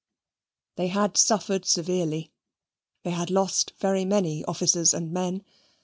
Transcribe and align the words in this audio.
They 0.77 0.87
had 0.87 1.15
suffered 1.15 1.63
severely. 1.63 2.31
They 3.03 3.11
had 3.11 3.29
lost 3.29 3.73
very 3.77 4.03
many 4.03 4.43
officers 4.45 4.95
and 4.95 5.11
men. 5.11 5.43